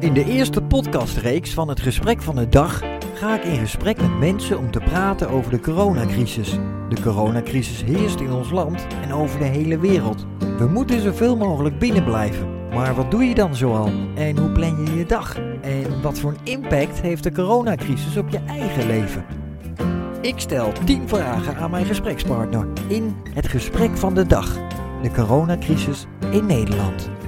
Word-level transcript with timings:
In 0.00 0.14
de 0.14 0.24
eerste 0.24 0.62
podcastreeks 0.62 1.54
van 1.54 1.68
het 1.68 1.80
Gesprek 1.80 2.22
van 2.22 2.34
de 2.34 2.48
Dag 2.48 2.82
ga 3.14 3.34
ik 3.34 3.44
in 3.44 3.58
gesprek 3.58 4.00
met 4.00 4.18
mensen 4.18 4.58
om 4.58 4.70
te 4.70 4.78
praten 4.78 5.28
over 5.28 5.50
de 5.50 5.60
coronacrisis. 5.60 6.58
De 6.88 7.00
coronacrisis 7.02 7.82
heerst 7.82 8.20
in 8.20 8.32
ons 8.32 8.50
land 8.50 8.86
en 9.02 9.12
over 9.12 9.38
de 9.38 9.44
hele 9.44 9.78
wereld. 9.78 10.26
We 10.58 10.66
moeten 10.66 11.00
zoveel 11.00 11.36
mogelijk 11.36 11.78
binnen 11.78 12.04
blijven. 12.04 12.68
Maar 12.68 12.94
wat 12.94 13.10
doe 13.10 13.24
je 13.24 13.34
dan 13.34 13.54
zoal? 13.54 13.90
En 14.14 14.38
hoe 14.38 14.50
plan 14.50 14.84
je 14.84 14.96
je 14.96 15.06
dag? 15.06 15.36
En 15.60 16.02
wat 16.02 16.18
voor 16.18 16.30
een 16.30 16.52
impact 16.52 17.00
heeft 17.00 17.22
de 17.22 17.32
coronacrisis 17.32 18.16
op 18.16 18.28
je 18.28 18.40
eigen 18.46 18.86
leven? 18.86 19.24
Ik 20.20 20.38
stel 20.38 20.72
10 20.84 21.08
vragen 21.08 21.56
aan 21.56 21.70
mijn 21.70 21.86
gesprekspartner 21.86 22.66
in 22.88 23.16
het 23.34 23.48
Gesprek 23.48 23.96
van 23.96 24.14
de 24.14 24.26
Dag. 24.26 24.58
De 25.02 25.10
coronacrisis 25.10 26.06
in 26.30 26.46
Nederland. 26.46 27.19